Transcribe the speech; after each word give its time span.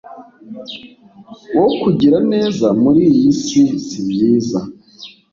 wo 1.57 1.67
kugira 1.81 2.17
neza 2.33 2.67
muri 2.81 3.01
iyi 3.13 3.31
si 3.43 3.63
sibyiza 3.87 4.59